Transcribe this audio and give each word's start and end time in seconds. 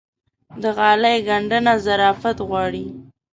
د 0.61 0.63
غالۍ 0.77 1.17
ګنډنه 1.27 1.73
ظرافت 1.85 2.37
غواړي. 2.47 2.85